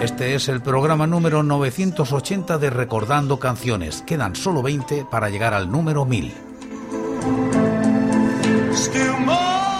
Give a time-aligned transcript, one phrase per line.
[0.00, 4.02] Este es el programa número 980 de Recordando Canciones.
[4.06, 6.34] Quedan solo 20 para llegar al número 1000.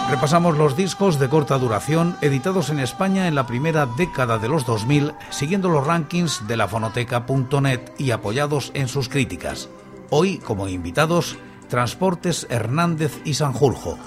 [0.09, 4.65] Repasamos los discos de corta duración editados en España en la primera década de los
[4.65, 9.69] 2000, siguiendo los rankings de la fonoteca.net y apoyados en sus críticas.
[10.09, 11.37] Hoy, como invitados,
[11.69, 13.97] Transportes Hernández y Sanjurjo.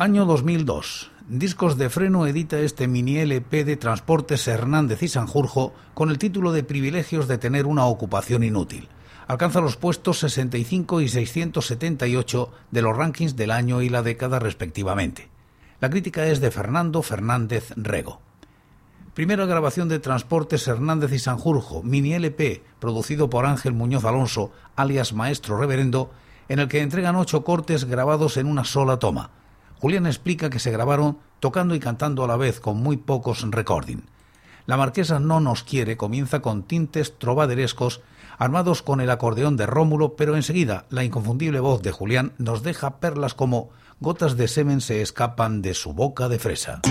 [0.00, 1.10] Año 2002.
[1.28, 6.52] Discos de Freno edita este mini LP de Transportes Hernández y Sanjurjo con el título
[6.52, 8.88] de Privilegios de tener una ocupación inútil.
[9.26, 15.28] Alcanza los puestos 65 y 678 de los rankings del año y la década respectivamente.
[15.82, 18.22] La crítica es de Fernando Fernández Rego.
[19.12, 25.12] Primera grabación de Transportes Hernández y Sanjurjo, mini LP, producido por Ángel Muñoz Alonso, alias
[25.12, 26.10] Maestro Reverendo,
[26.48, 29.32] en el que entregan ocho cortes grabados en una sola toma.
[29.80, 34.02] Julián explica que se grabaron tocando y cantando a la vez con muy pocos recording.
[34.66, 38.02] La marquesa no nos quiere comienza con tintes trovaderescos
[38.36, 43.00] armados con el acordeón de Rómulo, pero enseguida la inconfundible voz de Julián nos deja
[43.00, 43.70] perlas como
[44.00, 46.82] gotas de semen se escapan de su boca de fresa.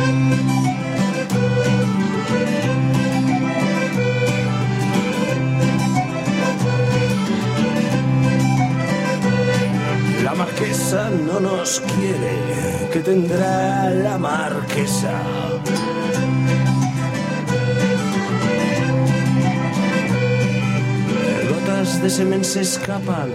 [11.77, 15.13] Quiere, que tendrá la marquesa.
[21.49, 23.29] Gotas de semen se escapan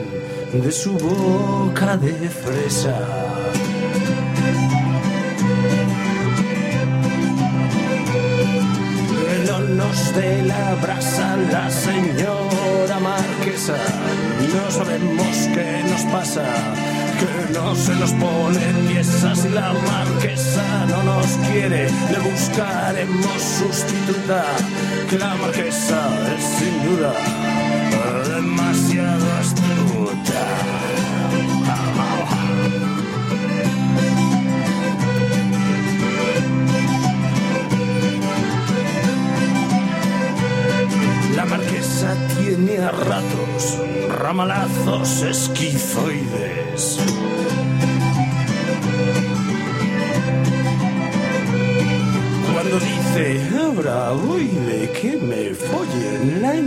[0.52, 2.98] de su boca de fresa.
[10.14, 13.76] Dé la brasa la señora marquesa,
[14.54, 16.44] no sabemos qué nos pasa
[17.52, 24.44] no se nos pone piezas la marquesa no nos quiere, le buscaremos sustituta,
[25.08, 26.00] que la marquesa
[26.36, 27.12] es sin duda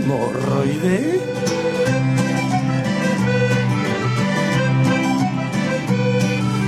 [0.08, 1.20] hemorroide.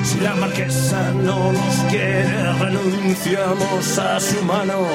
[0.04, 4.86] Si la marquesa no nos quiere, renunciamos a su mano,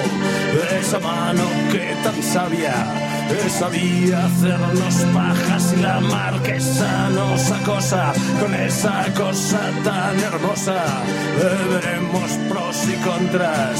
[0.80, 3.06] esa mano que tan sabia
[3.50, 10.84] sabía hacernos pajas y la marquesa nos acosa con esa cosa tan hermosa.
[11.72, 13.80] Veremos pros y contras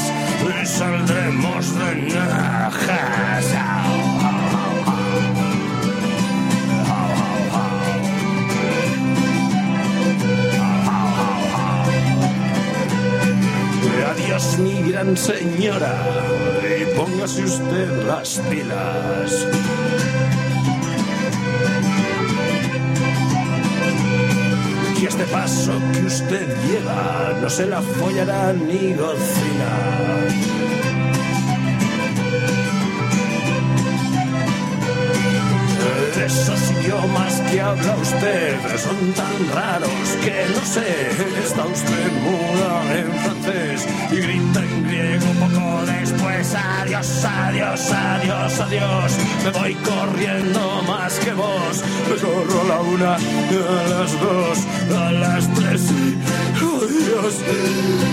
[0.62, 3.15] y saldremos de najas.
[15.16, 15.94] Señora
[16.62, 19.46] y póngase usted las pilas.
[25.00, 30.55] Y este paso que usted lleva no se la follará ni gocina.
[36.26, 41.10] Esos idiomas que habla usted son tan raros que no sé,
[41.44, 46.52] está usted muda en francés y grita en griego poco después.
[46.52, 49.12] Adiós, adiós, adiós, adiós.
[49.44, 51.84] Me voy corriendo más que vos.
[52.10, 54.58] Me corro a la una, a las dos,
[54.98, 56.18] a las tres y.
[56.60, 58.05] ¡Oh,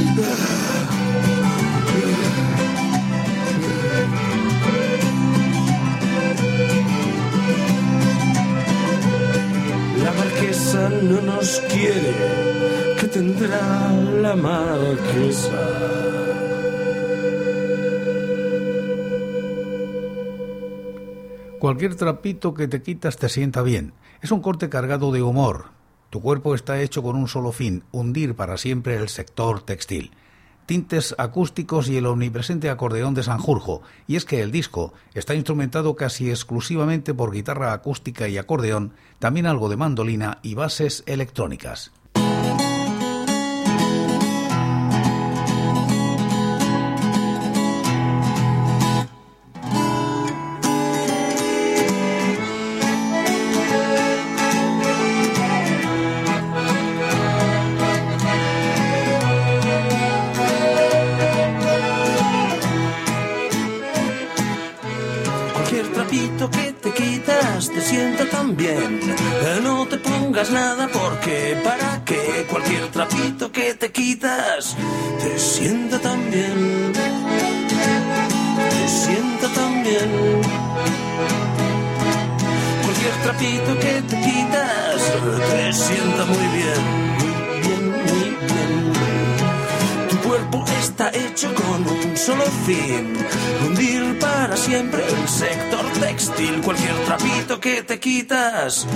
[11.83, 13.91] quiere, que tendrá
[14.21, 15.63] la marquesa.
[21.59, 23.93] Cualquier trapito que te quitas te sienta bien.
[24.21, 25.67] Es un corte cargado de humor.
[26.09, 30.11] Tu cuerpo está hecho con un solo fin, hundir para siempre el sector textil
[30.65, 35.95] tintes acústicos y el omnipresente acordeón de Sanjurjo, y es que el disco está instrumentado
[35.95, 41.91] casi exclusivamente por guitarra acústica y acordeón, también algo de mandolina y bases electrónicas.
[70.51, 74.75] Nada porque para que cualquier trapito que te quitas
[75.21, 76.93] te sienta tan bien.
[78.69, 80.41] Te sienta tan bien.
[82.83, 85.13] Cualquier trapito que te quitas
[85.51, 87.02] te sienta muy bien.
[91.13, 93.13] Hecho con un solo fin,
[93.65, 96.61] hundir para siempre el sector textil.
[96.61, 98.87] Cualquier trapito que te quitas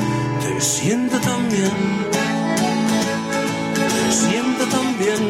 [0.42, 1.72] te sienta tan bien,
[3.76, 5.22] te sienta tan bien.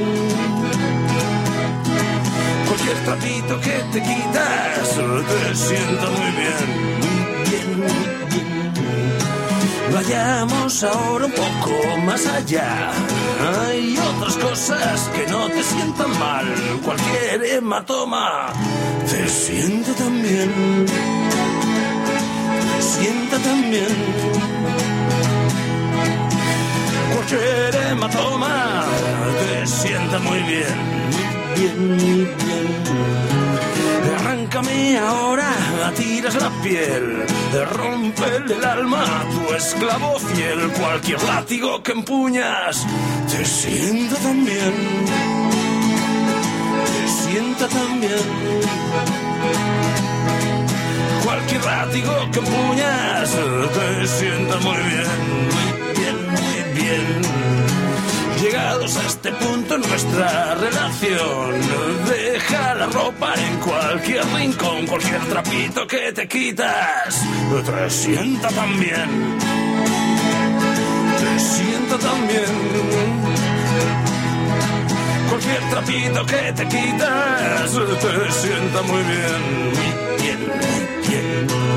[2.67, 6.96] Cualquier trapito que te quitas te sienta muy bien,
[10.09, 12.91] Vayamos ahora un poco más allá.
[13.59, 16.45] Hay otras cosas que no te sientan mal.
[16.81, 18.53] Cualquier hematoma
[19.09, 20.85] te sienta también.
[22.77, 23.95] Te sienta también.
[27.13, 28.85] Cualquier hematoma
[29.41, 30.75] te sienta muy bien.
[31.57, 33.16] Bien, muy bien.
[34.57, 35.53] Arráncame ahora,
[35.95, 37.23] tiras la piel,
[37.73, 40.71] rompe el alma tu esclavo fiel.
[40.79, 42.83] Cualquier látigo que empuñas
[43.29, 44.73] te sienta tan bien,
[46.85, 48.27] te sienta tan bien.
[51.23, 55.07] Cualquier látigo que empuñas te sienta muy bien,
[55.51, 57.46] muy bien, muy bien.
[58.67, 61.53] Llegados a este punto en nuestra relación,
[62.05, 67.23] deja la ropa en cualquier rincón, cualquier trapito que te quitas,
[67.65, 69.37] te sienta tan bien,
[71.17, 72.43] te sienta tan bien.
[75.29, 81.76] Cualquier trapito que te quitas, te sienta muy bien, muy bien, muy bien.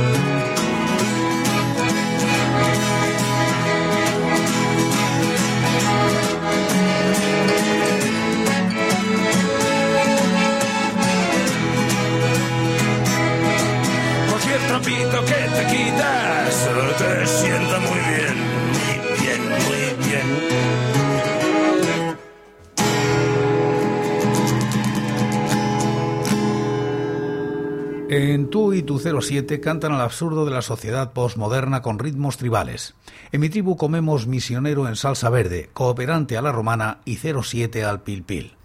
[15.08, 16.69] Que te quitas
[16.99, 18.37] te sienta muy bien,
[18.73, 20.29] muy bien, muy bien.
[28.11, 32.94] En Tú y tu 07 cantan al absurdo de la sociedad postmoderna con ritmos tribales.
[33.31, 38.03] En mi tribu comemos misionero en salsa verde, cooperante a la romana y 07 al
[38.03, 38.53] pilpil.
[38.55, 38.59] la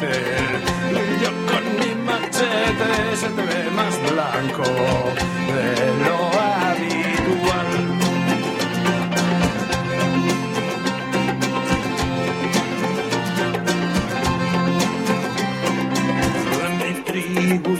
[0.00, 6.30] yo con mi machete se te ve más blanco de lo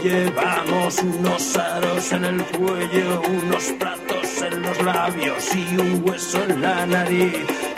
[0.02, 6.62] llevamos unos aros en el cuello, unos platos en los labios y un hueso en
[6.62, 7.69] la nariz.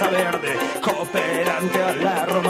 [0.00, 2.49] Salsa verde, cooperante a la romana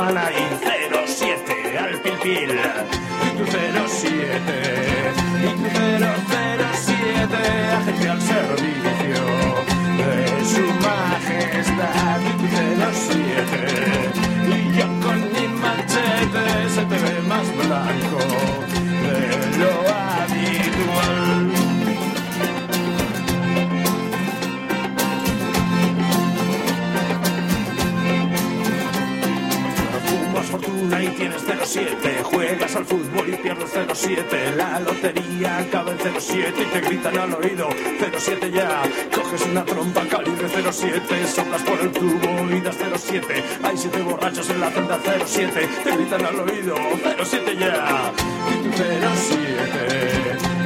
[32.22, 34.54] juegas al fútbol y pierdes 0-7.
[34.56, 38.82] La lotería acaba en 0-7 y te gritan al oído 0-7 ya.
[39.14, 43.42] Coges una trompa calibre 0-7, soplas por el tubo y das 0-7.
[43.62, 48.12] Hay siete borrachos en la tienda 0-7, te gritan al oído 0-7 ya.
[48.50, 49.40] Y tu 0-7,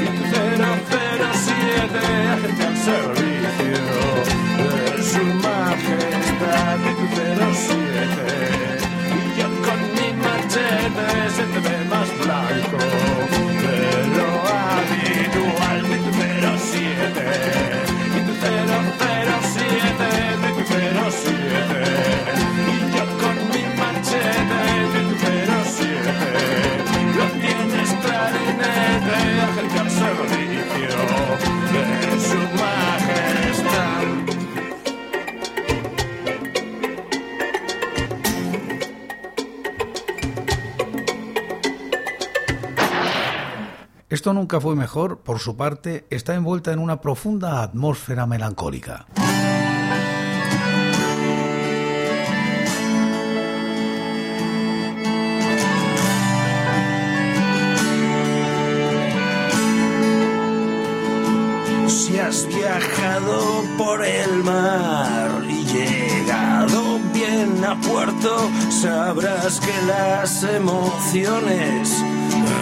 [0.00, 1.94] y tu 0-0-7,
[2.32, 3.82] hacerte al servicio
[4.96, 6.78] de su majestad.
[6.80, 8.83] Y tu 0-7
[10.54, 13.43] se te ve más blanco
[44.24, 49.04] Esto nunca fue mejor, por su parte, está envuelta en una profunda atmósfera melancólica.
[61.86, 72.02] Si has viajado por el mar y llegado bien a puerto, sabrás que las emociones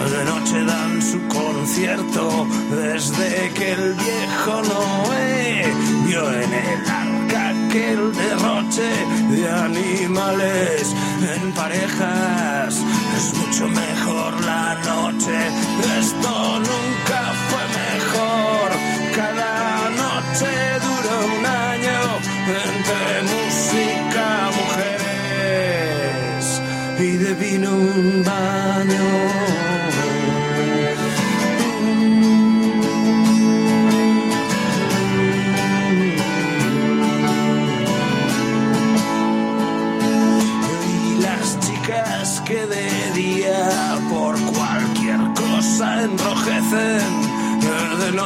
[0.09, 5.73] de noche dan su concierto desde que el viejo Noé
[6.05, 8.91] vio en el arca aquel derroche
[9.31, 10.93] de animales
[11.35, 12.75] en parejas.
[13.17, 15.37] Es mucho mejor la noche,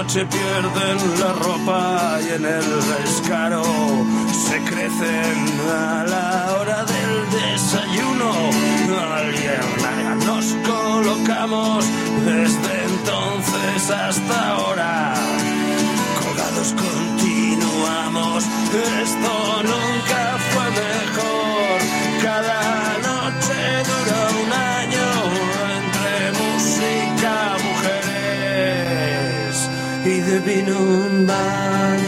[0.08, 2.64] noche pierden la ropa y en el
[3.04, 3.62] descaro
[4.32, 8.32] se crecen a la hora del desayuno.
[9.18, 11.86] Al hiernaga nos colocamos
[12.24, 15.14] desde entonces hasta ahora
[16.24, 18.46] colgados continuamos.
[19.04, 21.57] Esto nunca fue mejor.
[30.48, 32.07] Y de vino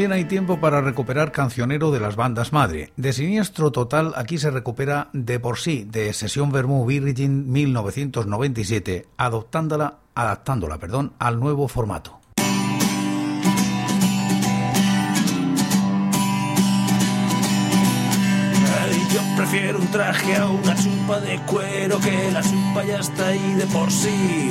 [0.00, 2.90] También hay tiempo para recuperar cancionero de las bandas madre.
[2.96, 9.98] De Siniestro Total aquí se recupera de por sí de Sesión Vermú Virgin 1997, adoptándola,
[10.14, 12.18] adaptándola perdón, al nuevo formato.
[19.12, 23.54] Yo prefiero un traje a una chupa de cuero que la chupa ya está ahí
[23.54, 24.48] de por sí.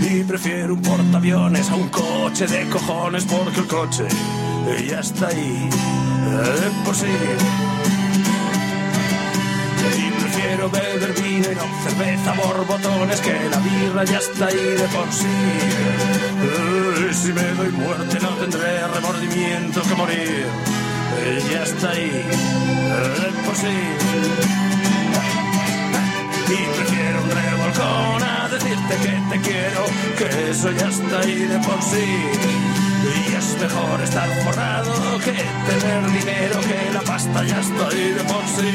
[0.00, 4.04] Y prefiero un portaaviones a un coche de cojones porque el coche
[4.88, 7.06] ya está ahí de por sí.
[9.96, 11.48] Y prefiero beber vino
[11.84, 15.26] cerveza por botones que la birra ya está ahí de por sí.
[17.10, 20.46] Y si me doy muerte no tendré remordimiento que morir.
[21.50, 24.67] Ya está ahí de por.
[26.50, 29.84] Y prefiero un revolcón a decirte que te quiero,
[30.16, 32.08] que eso ya está ahí de por sí.
[33.04, 38.24] Y es mejor estar forrado que tener dinero, que la pasta ya está ahí de
[38.24, 38.72] por sí.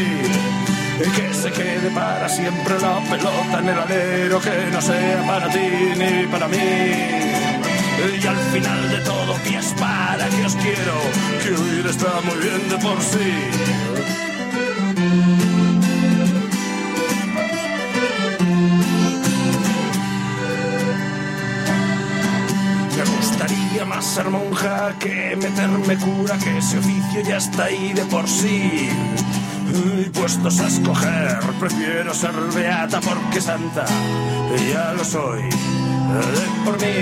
[1.00, 5.50] Y que se quede para siempre la pelota en el alero, que no sea para
[5.50, 7.34] ti ni para mí.
[8.22, 10.96] Y al final de todo, pies para que os quiero,
[11.42, 13.93] que huir está muy bien de por sí.
[24.14, 28.88] Ser monja que meterme cura, que ese oficio ya está ahí de por sí.
[29.74, 33.86] Y puestos a escoger, prefiero ser beata porque santa,
[34.72, 37.00] ya lo soy, de por mí.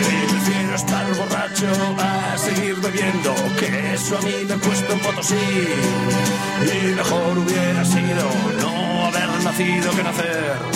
[0.00, 1.68] Y prefiero estar borracho
[2.00, 5.36] a seguir bebiendo, que eso a mí me cuesta un potosí.
[6.64, 8.24] Y mejor hubiera sido
[8.60, 10.71] no haber nacido que nacer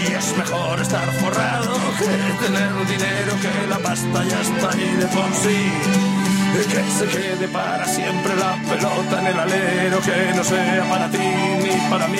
[0.00, 5.06] Y es mejor estar forrado que tener dinero, que la pasta ya está ahí de
[5.06, 5.70] por sí.
[6.54, 11.18] Que se quede para siempre la pelota en el alero, que no sea para ti
[11.18, 12.18] ni para mí.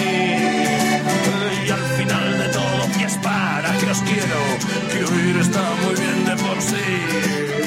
[1.67, 4.41] Y al final de todo, es para que os quiero,
[4.93, 7.64] que huir está muy bien de por sí.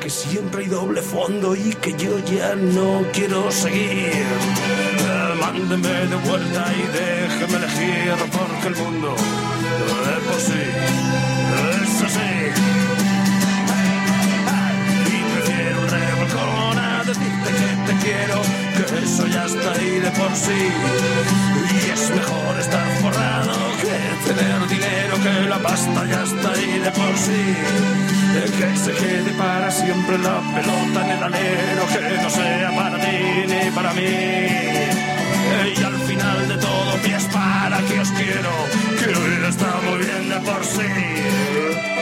[0.00, 4.12] Que siempre hay doble fondo y que yo ya no quiero seguir.
[4.12, 10.62] Eh, mándeme de vuelta y déjeme elegir porque el mundo es por sí
[11.82, 12.32] es así.
[15.06, 18.42] Y prefiero un revolcón a decirte que te quiero,
[18.76, 20.62] que eso ya está ahí de por sí.
[21.72, 26.90] Y es mejor estar forrado que tener dinero, que la pasta ya está ahí de
[26.90, 32.74] por sí que se quede para siempre la pelota en el alero, que no sea
[32.74, 34.02] para ti ni para mí.
[35.76, 38.50] Y al final de todo, pies para que os quiero,
[38.98, 41.93] que hoy está muy bien de por sí.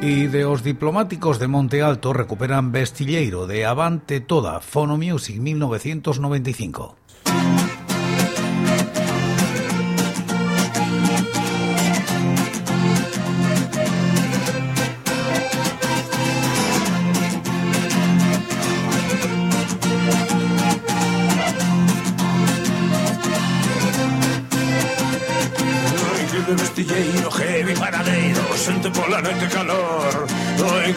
[0.00, 6.94] Y de os diplomáticos de Monte Alto recuperan Vestilleiro de Avante Toda, Fono Music 1995.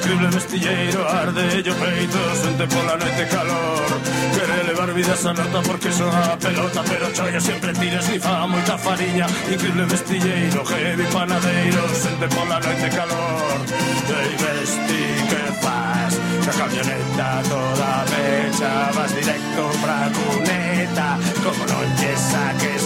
[0.01, 3.89] O increíble vestilleiro arde yo peito Sente pola noite calor.
[4.33, 8.47] Quere levar vida a nota porque son a pelota Pero choia sempre tires ni fa
[8.47, 9.27] moita fariña.
[9.51, 13.57] Increíble vestilleiro, heavy panadeiro Sente pola noite calor.
[14.21, 16.13] Ei vesti que faz
[16.47, 21.09] La camioneta toda pecha Vas directo pra cuneta.
[21.43, 22.83] Como non lle saques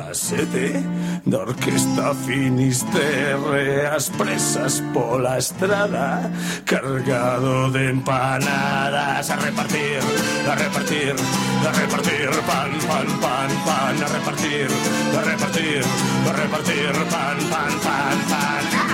[0.00, 0.82] casete
[1.26, 6.30] Da orquesta Finisterre As presas pola estrada
[6.64, 10.00] Cargado de empanadas A repartir,
[10.48, 11.14] a repartir
[11.66, 14.68] A repartir pan, pan, pan, pan A repartir,
[15.16, 15.82] a repartir
[16.28, 18.89] A repartir pan, pan, pan, pan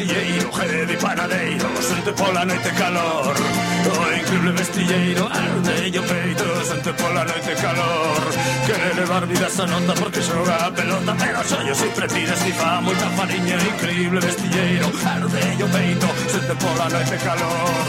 [0.00, 3.79] pastilleiro, jede de panadeiros Sente pola noite calor.
[3.88, 8.22] O increíble vestilleiro arde e o peito Sente pola noite calor.
[8.66, 12.80] Quere levar vida a nota porque xoga a pelota Pero xollo si prefires si fa
[12.80, 17.84] moita fariña Increíble vestilleiro arde e o peito Sente pola noite calor.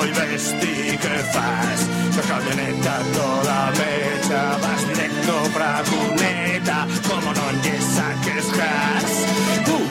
[0.00, 1.80] Oi vesti que faz
[2.14, 9.24] Que camioneta toda mecha Vas directo pra cuneta Como non lle saques gas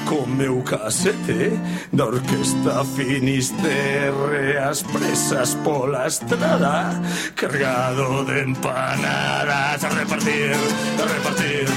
[0.05, 1.51] co meu casete
[1.91, 5.22] da orquesta Finisterre as presas
[5.63, 6.99] pola estrada
[7.33, 10.51] cargado de empanadas repartir,
[10.97, 11.67] repartir,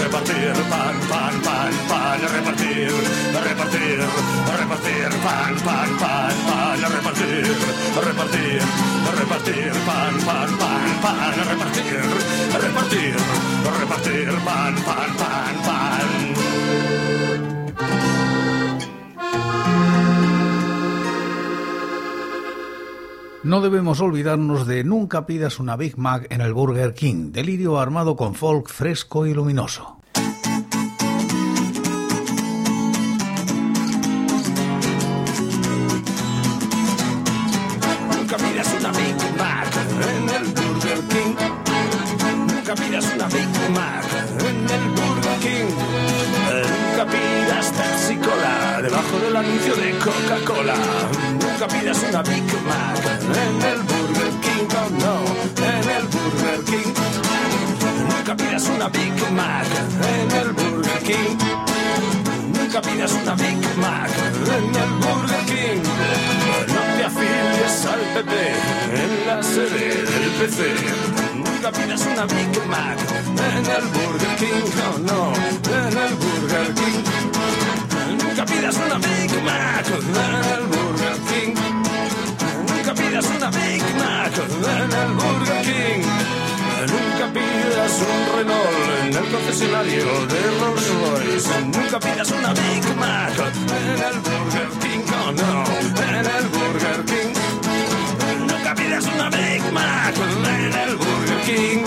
[0.00, 2.94] repartir pan, pan, pan, pan, a repartir,
[3.36, 7.44] a repartir, a repartir pan, pan, pan, pan, a repartir,
[7.96, 8.62] a repartir,
[9.06, 12.08] a repartir pan, pan, pan, pan, a repartir,
[12.54, 13.16] a repartir,
[13.66, 16.36] a repartir pan, pan, pan, pan.
[23.46, 28.16] No debemos olvidarnos de Nunca pidas una Big Mac en el Burger King, delirio armado
[28.16, 29.98] con folk fresco y luminoso.
[38.10, 39.68] Nunca pidas una Big Mac
[40.00, 41.34] en el Burger King.
[42.48, 44.04] Nunca pidas una Big Mac
[44.40, 45.70] en el Burger King.
[46.50, 51.15] Nunca pidas Pepsi Cola debajo del anuncio de Coca-Cola.
[51.66, 55.14] Nunca pidas una Big Mac en el Burger King, oh no,
[55.66, 56.92] en el Burger King.
[58.08, 59.66] Nunca pidas una Big Mac
[60.14, 61.36] en el Burger King.
[62.54, 64.10] Nunca pidas una Big Mac
[64.46, 65.82] en el Burger King.
[66.68, 68.32] No te afilies al PP
[69.02, 70.74] en la sede del PC.
[71.34, 77.02] Nunca pidas una Big Mac en el Burger King, oh no, en el Burger King.
[78.22, 80.75] Nunca pidas una Big Mac en el Burger
[81.54, 86.02] Nunca pidas una Big Mac en el Burger King.
[86.92, 91.60] Nunca pidas un Renault en el concesionario de Rolls Royce.
[91.62, 95.04] Nunca pidas una Big Mac en el Burger King.
[95.12, 95.64] Oh no,
[96.02, 97.32] en el Burger King.
[98.40, 101.84] Nunca pidas una Big Mac en el Burger King.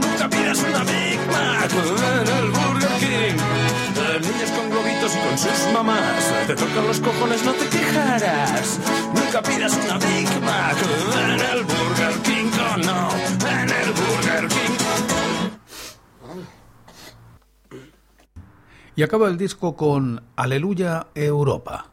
[0.00, 2.87] Nunca pidas una Big Mac en el Burger King.
[4.28, 6.46] Con globitos y con sus mamás.
[6.46, 8.78] Te tocan los cojones, no te quejarás.
[9.14, 10.76] Nunca pidas una Big Mac
[11.14, 12.50] en el Burger King.
[12.60, 13.08] Oh no,
[13.48, 14.74] en el Burger King.
[18.96, 21.86] Y acaba el disco con Aleluya Europa.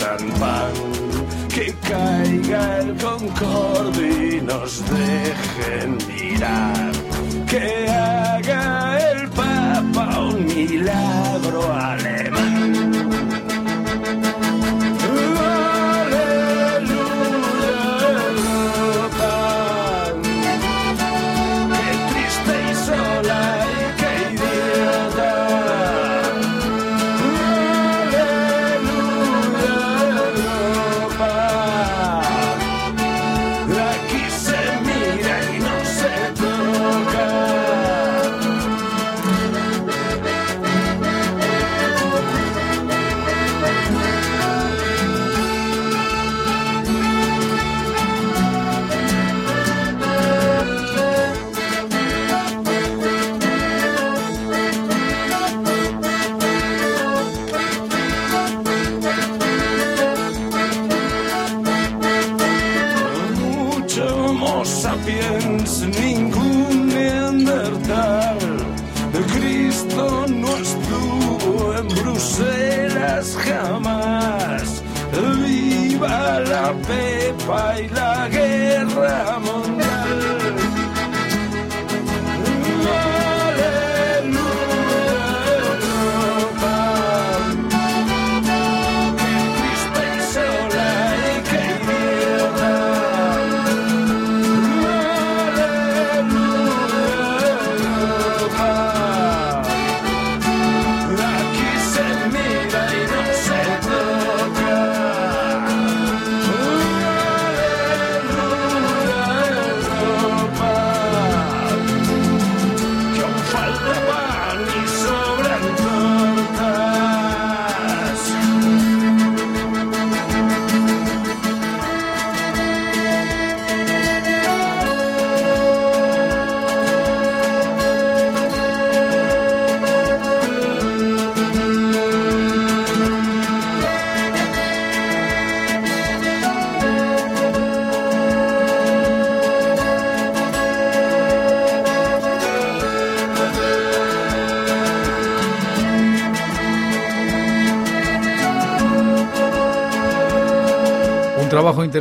[0.00, 0.72] Champán.
[1.54, 6.92] Que caiga el Concorde y nos dejen mirar.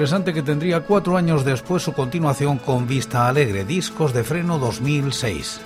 [0.10, 5.62] Interesante que tendría cuatro años después su continuación con Vista Alegre, Discos de Freno 2006.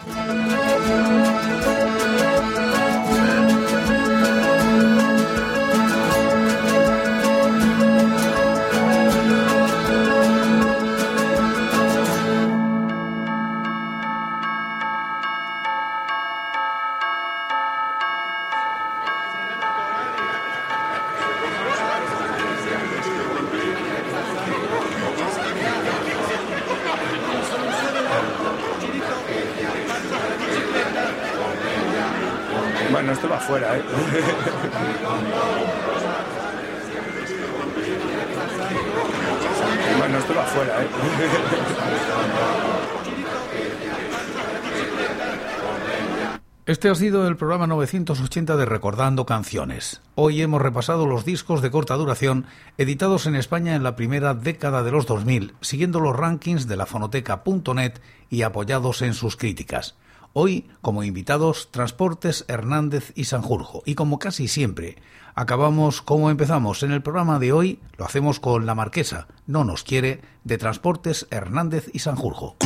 [46.84, 50.02] Este ha sido el programa 980 de Recordando Canciones.
[50.16, 52.46] Hoy hemos repasado los discos de corta duración
[52.78, 56.86] editados en España en la primera década de los 2000, siguiendo los rankings de la
[56.86, 59.96] fonoteca.net y apoyados en sus críticas.
[60.34, 63.82] Hoy, como invitados, Transportes Hernández y Sanjurjo.
[63.86, 64.98] Y como casi siempre,
[65.36, 66.84] acabamos como empezamos.
[66.84, 71.28] En el programa de hoy lo hacemos con La Marquesa, no nos quiere, de Transportes
[71.32, 72.58] Hernández y Sanjurjo.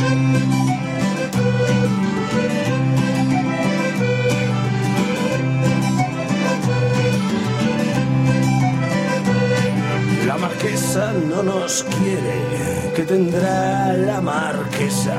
[10.68, 15.16] Marquesa no nos quiere, que tendrá la marquesa.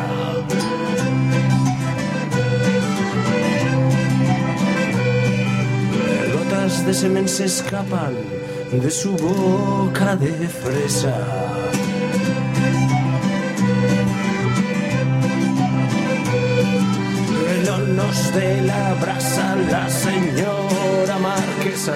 [6.34, 8.14] Gotas de semen se escapan
[8.72, 11.18] de su boca de fresa.
[18.34, 21.96] De la brasa, la señora marquesa.